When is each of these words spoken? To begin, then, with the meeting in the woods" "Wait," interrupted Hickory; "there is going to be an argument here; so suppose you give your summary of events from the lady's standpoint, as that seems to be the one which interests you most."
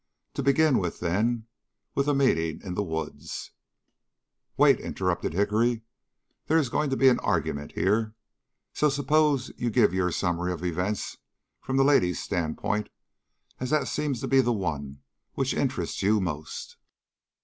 To 0.33 0.41
begin, 0.41 0.81
then, 0.99 1.45
with 1.93 2.07
the 2.07 2.15
meeting 2.15 2.59
in 2.63 2.73
the 2.73 2.81
woods" 2.81 3.51
"Wait," 4.57 4.79
interrupted 4.79 5.33
Hickory; 5.33 5.83
"there 6.47 6.57
is 6.57 6.69
going 6.69 6.89
to 6.89 6.97
be 6.97 7.07
an 7.07 7.19
argument 7.19 7.73
here; 7.73 8.15
so 8.73 8.89
suppose 8.89 9.51
you 9.57 9.69
give 9.69 9.93
your 9.93 10.11
summary 10.11 10.51
of 10.53 10.65
events 10.65 11.17
from 11.61 11.77
the 11.77 11.83
lady's 11.85 12.19
standpoint, 12.19 12.89
as 13.59 13.69
that 13.69 13.87
seems 13.87 14.19
to 14.21 14.27
be 14.27 14.41
the 14.41 14.51
one 14.51 15.03
which 15.33 15.53
interests 15.53 16.01
you 16.01 16.19
most." 16.19 16.77